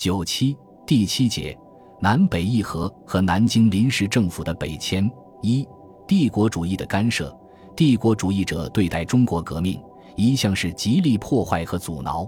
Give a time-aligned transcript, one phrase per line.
[0.00, 0.56] 九七
[0.86, 1.54] 第七节
[2.00, 5.08] 南北议和和南京临时政府的北迁
[5.42, 5.68] 一
[6.08, 7.30] 帝国主义的干涉。
[7.76, 9.78] 帝国主义者对待中国革命
[10.16, 12.26] 一向是极力破坏和阻挠。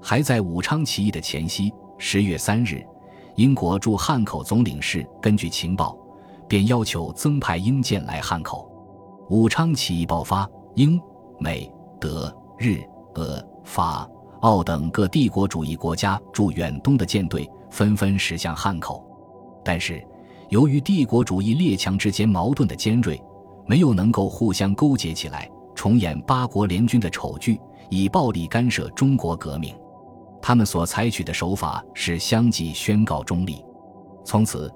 [0.00, 2.82] 还在武昌起义的前夕，十月三日，
[3.36, 5.94] 英国驻汉口总领事根据情报，
[6.48, 8.72] 便要求增派英舰来汉口。
[9.28, 10.98] 武昌起义爆发，英、
[11.38, 11.70] 美、
[12.00, 12.80] 德、日、
[13.16, 14.08] 俄、法、
[14.42, 19.04] 澳等各帝国主义国家驻远东的舰队纷纷驶向汉口，
[19.64, 20.06] 但是
[20.50, 23.20] 由于帝国主义列强之间矛盾的尖锐。
[23.64, 29.72] 没有能够互相勾结起来，重演八国联军的丑剧，以暴力干涉中国革命。
[30.42, 33.64] 他们所采取的手法是相继宣告中立。
[34.24, 34.68] 从此，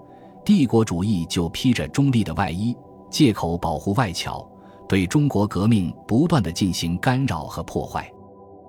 [0.44, 2.76] 帝国主义就披着中立的外衣，
[3.10, 4.48] 借口保护外侨，
[4.88, 8.08] 对中国革命不断的进行干扰和破坏。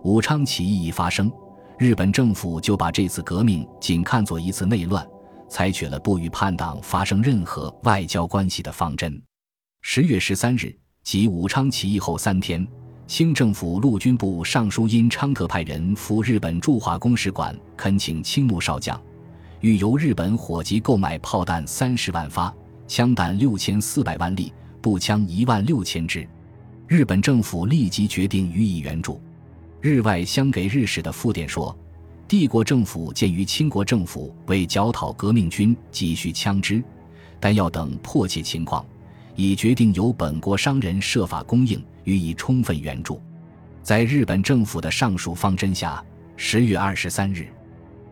[0.07, 1.29] 武昌起义一发生，
[1.77, 5.05] 日本政府就把这次革命仅看作一次内乱，
[5.49, 9.21] 采取了不与叛党发生任何外交关系的方针。
[9.81, 10.73] 十月十三日，
[11.03, 12.65] 即武昌起义后三天，
[13.05, 18.97] 清政府陆军部尚书因昌特派人赴日本驻华公使馆恳请青木少将，
[19.59, 22.55] 欲由日本火急购买炮弹三十万发、
[22.87, 26.25] 枪弹六千四百万粒、步枪一万六千支。
[26.87, 29.19] 日本政府立即决定予以援助。
[29.81, 31.77] 日外相给日使的复电说，
[32.27, 36.83] 帝国政府鉴于清国政府为剿讨革命军急需枪支、
[37.39, 38.85] 弹药等迫切情况。
[39.39, 43.21] 已决定由本国商人设法供应，予以充分援助。
[43.83, 46.03] 在日本政府的上述方针下，
[46.35, 47.47] 十月二十三日，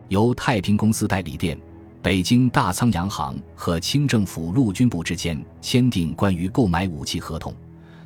[0.06, 1.58] 由太平公司代理店、
[2.00, 7.52] 北京大仓洋行和清政府陆军部之间签订关于购买武器合同，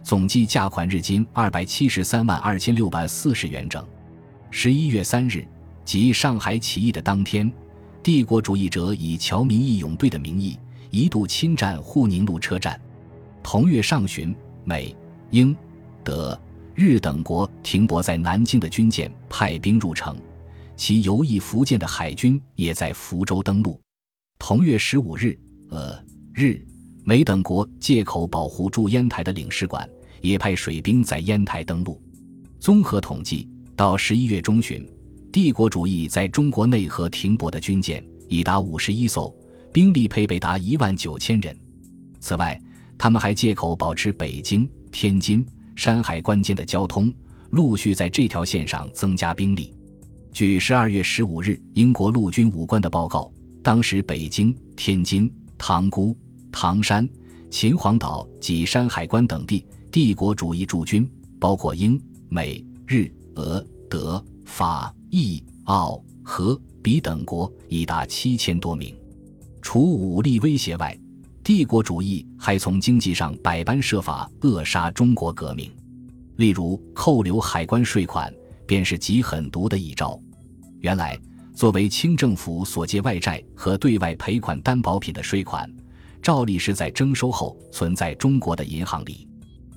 [0.02, 3.86] 总计价款日金二百七十三万二千六百四十元整。
[4.50, 5.46] 十一月三日，
[5.84, 7.50] 即上海起义的当天，
[8.02, 10.58] 帝国主义者以侨民义勇队的名义，
[10.90, 12.80] 一度侵占沪宁路车站。
[13.42, 14.34] 同月上旬，
[14.64, 14.94] 美、
[15.30, 15.56] 英、
[16.02, 16.38] 德、
[16.74, 20.16] 日等国停泊在南京的军舰派兵入城，
[20.76, 23.80] 其游弋福建的海军也在福州登陆。
[24.38, 25.38] 同月十五日，
[25.70, 25.96] 呃、
[26.34, 26.60] 日、
[27.10, 29.84] 美等国借口保护驻烟台的领事馆，
[30.20, 32.00] 也派水兵在烟台登陆。
[32.60, 34.88] 综合统计，到十一月中旬，
[35.32, 39.34] 帝国主义在中国内河停泊的军舰已达五十一艘，
[39.72, 41.58] 兵力配备达一万九千人。
[42.20, 42.56] 此外，
[42.96, 45.44] 他们还借口保持北京、天津、
[45.74, 47.12] 山海关间的交通，
[47.50, 49.74] 陆续在这条线上增加兵力。
[50.32, 53.28] 据十二月十五日英国陆军武官的报告，
[53.64, 55.28] 当时北京、天津、
[55.58, 56.16] 塘沽、
[56.52, 57.08] 唐山、
[57.50, 68.94] 秦皇岛及山海关等地帝国主义驻军，包括英、美、日、俄、德、法、意、澳、和、比等国，已达七千多名。
[69.62, 70.96] 除武力威胁外，
[71.42, 75.70] 帝国主义还从经济上百般设法扼杀中国革命，
[76.36, 78.32] 例如扣留海关税款，
[78.66, 80.20] 便是极狠毒的一招。
[80.80, 81.18] 原来，
[81.54, 85.70] 作为清政府所借外债和对外赔款担保品的税款，
[86.22, 89.26] 照例是在征收后存在中国的银行里。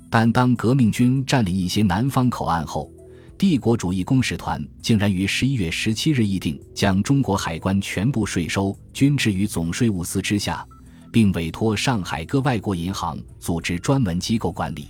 [0.09, 2.91] 但当革命军占领一些南方口岸后，
[3.37, 10.65] 帝国主义公使团竟然于十一月十七日议定，将中国海关全部税收均置于总税务司之下。
[11.13, 14.87] 并委托上海各外国银行组织专门机构管理。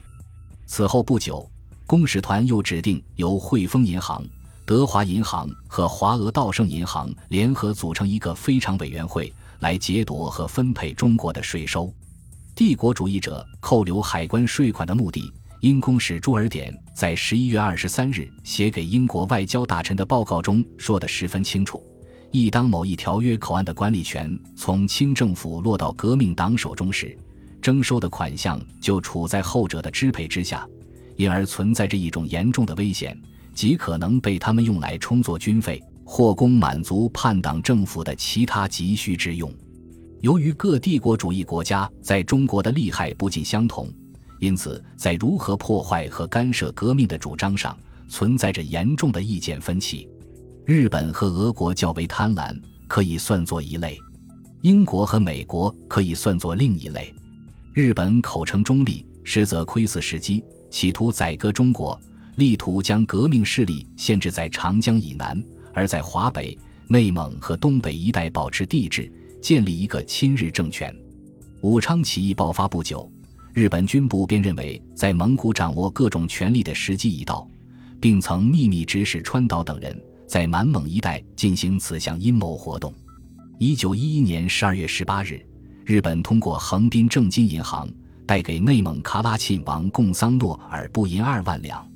[0.66, 1.46] 此后不久，
[1.86, 4.24] 公使团又指定由汇丰银行、
[4.66, 9.34] 德华银行和华俄道盛银行联合组成一个非常委员会，
[9.64, 11.92] 来劫夺和分配中国的税收。
[12.54, 21.82] 帝国主义者扣留海关税款的目的，英公使朱尔典在十一月二十三日写给英国外交大臣的报告中说得十分清楚。
[22.30, 27.18] 一当某一条约口岸的管理权从清政府落到革命党手中时，
[27.62, 30.68] 征收的款项就处在后者的支配之下，
[31.16, 33.18] 因而存在着一种严重的危险，
[33.54, 39.52] 极可能被他们用来充作军费，或供满足叛党政府的其他急需之用。
[40.22, 43.90] 由于各帝国主义国家在中国的利害不尽相同，
[44.40, 47.78] 因此在如何破坏和干涉革命的主张上，
[48.08, 50.08] 存在着严重的意见分歧。
[50.66, 52.58] 日本和俄国较为贪婪，
[52.88, 53.98] 可以算作一类；
[54.62, 57.14] 英国和美国可以算作另一类。
[57.74, 62.00] 日本口称中立，实则窥伺时机，企图宰割中国，
[62.38, 69.12] 力图将革命势力限制在长江以南，而在华北、内蒙和东北一带保持帝制，
[69.42, 70.96] 建立一个亲日政权。
[71.62, 73.12] 武昌起义爆发不久，
[73.54, 77.48] 日本军部便认为在蒙古掌握各种权力的时机已到，
[78.00, 80.00] 并曾秘密指使川岛等人。
[80.26, 82.92] 在满蒙一带进行此项阴谋活动。
[83.60, 85.46] 一九一一年十二月十八日，
[85.86, 87.88] 日本通过横滨正金银行
[88.26, 91.88] 贷给内蒙喀拉沁王贡桑诺尔布银二万两，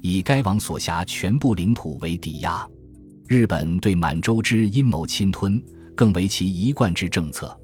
[0.00, 2.66] 以该王所辖全部领土为抵押。
[3.32, 5.58] 日本对满洲之阴谋侵吞，
[5.94, 7.58] 更为其一贯之政策。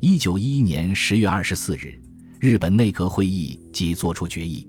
[0.00, 1.96] 一九一一年十月二十四日，
[2.40, 4.68] 日本内阁会议即作出决议。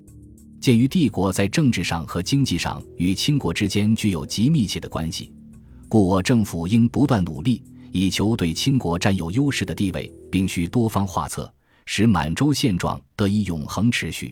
[0.61, 5.33] 鉴于帝国在政治上和经济上与清国之间具有极密切的关系，
[5.89, 11.51] 故我政府应不断努力，以求对清国占有优势的地位，并需多方画策，
[11.87, 14.31] 使满洲现状得以永恒持续。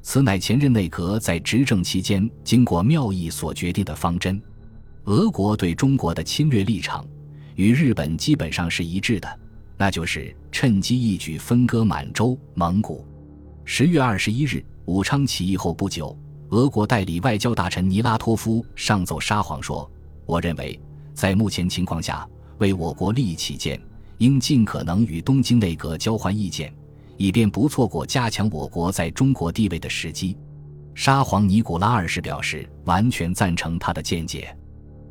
[0.00, 4.40] 此乃前任内阁在执政期间经过妙议所决定的方针。
[5.04, 7.04] 俄国对中国的侵略立场
[7.56, 9.40] 与日本基本上是一致的，
[9.76, 13.04] 那就是趁机一举分割满洲、蒙古。
[13.64, 14.64] 十月二十一日。
[14.86, 16.14] 武昌起义后不久，
[16.48, 19.88] 俄国代理外交大臣尼拉托夫上奏沙皇说
[20.26, 20.78] ：“我认为，
[21.14, 22.28] 在目前情况下，
[22.58, 23.80] 为我国利益起见，
[24.18, 26.74] 应尽可能与东京内阁交换意见，
[27.16, 30.36] 以便不错过加强我国在中国地位的时机。”
[30.96, 34.54] 沙皇尼古拉二世表示完全赞成他的见解。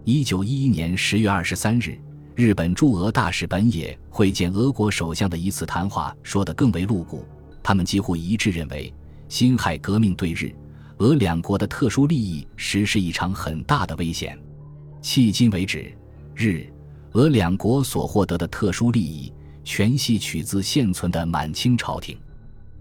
[0.04, 1.96] 一九一一年十月二十三日，
[2.34, 7.24] 日本驻俄大使本野会见俄国首相的一次谈话说得更为露骨，
[7.62, 8.92] 他们几乎一致认为。
[9.30, 10.54] 辛亥革命对日、
[10.98, 14.38] 俄两国的特殊利益实施一场很大的危险。
[15.04, 15.96] 迄今为止，
[16.36, 16.66] 日、
[17.12, 19.32] 俄两国所获得的特殊利益，
[19.64, 22.18] 全系取自现存的满清朝廷。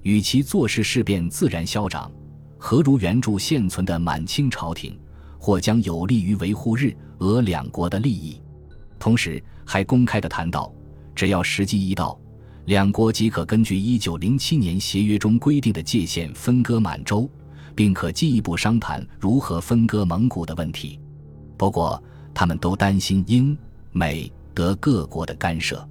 [0.02, 2.10] 与其做事事变自然消长，
[2.58, 4.98] 何如援助现存的满清朝廷，
[5.40, 8.40] 或将有利于维护日、俄两国的利益。
[8.98, 10.72] 同时，还公开的谈到，
[11.14, 12.16] 只要时机一到。
[12.66, 17.28] 两国即可根据一九零七年协约中规定的界限分割满洲，
[17.74, 21.00] 并可进一步商谈如何分割蒙古的问题。
[21.56, 22.00] 不过，
[22.34, 23.56] 他们都担心英、
[23.90, 25.88] 美、德各国的干涉，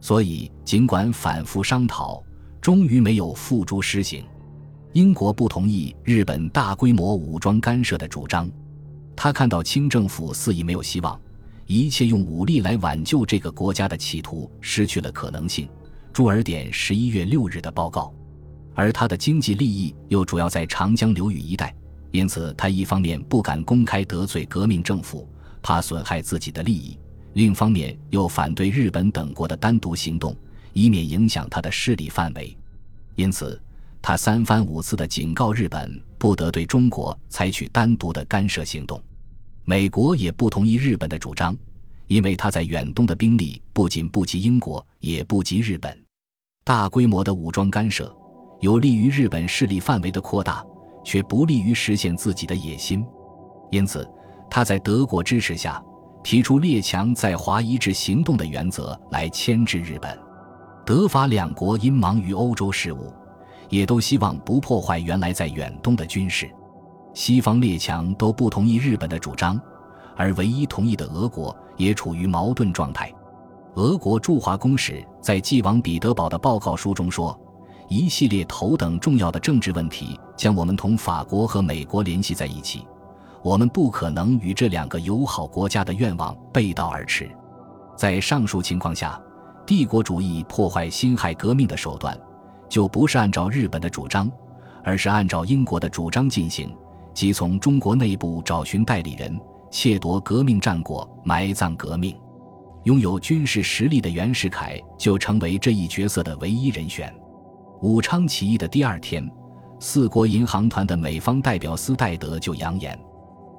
[0.00, 2.22] 所以尽管反复商讨，
[2.60, 4.24] 终于没有付诸实行。
[4.92, 8.48] 英国不同意日本大规模武装干涉的主张，
[9.16, 11.18] 他看到清政府似已没有希望，
[11.66, 15.68] 一切用武力来挽救这个国家的企图失去了可能性。
[16.12, 18.14] 朱尔典十一月六日的报告，
[18.74, 21.74] 而他的经济利益又主要在长江流域一带，
[22.10, 25.28] 因此他一方面不敢公开得罪革命政府，
[25.62, 26.98] 怕损害自己的利益；
[27.32, 30.36] 另一方面又反对日本等国的单独行动，
[30.72, 32.56] 以免影响他的势力范围。
[33.16, 33.60] 因此，
[34.06, 39.02] 他三番五次的警告日本不得对中国采取单独的干涉行动。
[39.64, 41.56] 美国也不同意日本的主张，
[42.06, 45.98] 因为他在远东的兵力不仅不及英国，也不及日本。
[46.64, 48.14] 大规模的武装干涉，
[48.60, 50.62] 有利于日本势力范围的扩大，
[51.02, 53.02] 却不利于实现自己的野心。
[53.70, 54.06] 因此，
[54.50, 55.82] 他在德国支持下，
[56.22, 60.14] 提出列强在华一致行动的原则来牵制日本。
[60.84, 63.10] 德法两国因忙于欧洲事务，
[63.68, 66.50] 也都希望不破坏原来在远东的军事。
[67.12, 69.60] 西方列强都不同意日本的主张，
[70.16, 73.12] 而唯一同意的俄国也处于矛盾状态。
[73.74, 77.38] 俄国驻华公使在寄往彼得堡的报告书中说
[77.88, 82.86] ：“一系列头等重要的政治问题将我们同法国和美国联系在一起，
[83.42, 87.28] 我们不可能与这两个友好国家的愿望背道而驰。
[87.96, 89.20] 在上述情况下，
[89.66, 92.18] 帝国主义破坏辛亥革命的手段，
[92.74, 94.28] 就不是按照日本的主张，
[94.82, 96.76] 而是按照英国的主张进行，
[97.14, 99.40] 即从中国内部找寻代理人，
[99.70, 102.16] 窃夺革命战果，埋葬革命。”
[102.82, 107.14] 拥有军事实力的袁世凯就成为这一角色的唯一人选。
[107.80, 109.24] 武昌起义的第二天，
[109.78, 112.98] 四国银行团的美方代表斯戴德就扬言：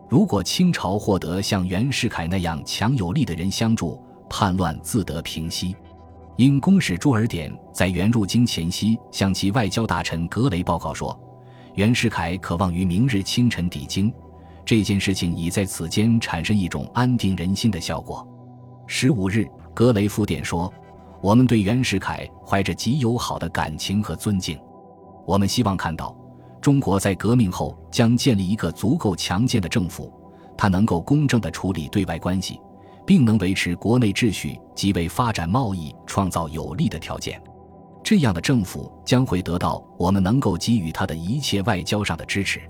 [0.10, 3.98] 如果清朝获得像袁世凯那样强有力的人相助，
[4.30, 5.74] 叛乱自得平息。
[6.38, 11.18] 因公使朱尔典在原入京前夕向其外交大臣格雷报告说，
[11.76, 14.14] 袁世凯渴望于明日清晨抵京，
[14.66, 18.28] 这件事情已在此间产生一种安定人心的效果。
[18.86, 20.72] 十五日，格雷夫电说
[21.24, 24.60] ：“我们对袁世凯怀着极友好的感情和尊敬。
[25.26, 26.14] 我们希望看到
[26.60, 30.12] 中国在革命后将建立一个足够强健的政府，
[30.58, 32.60] 它能够公正地处理对外关系，
[33.06, 37.42] 并能维持国内秩序及为发展贸易创造有利的条件。
[38.04, 42.62] 这样的政府将会得到我们能够给予他的一切外交上的支持。”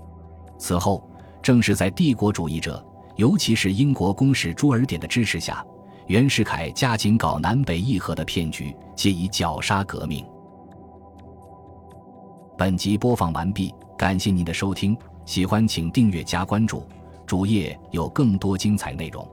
[0.58, 1.08] 此后，
[1.42, 2.84] 正是在帝国主义者，
[3.16, 5.64] 尤其是英国公使朱尔典的支持下。
[6.06, 10.24] 袁世凯加紧搞南北议和的骗局，借以绞杀革命。
[12.56, 16.84] 本集播放完毕，感谢您的收听，喜欢请订阅加关注，
[17.26, 19.28] 主页有更多精彩内容。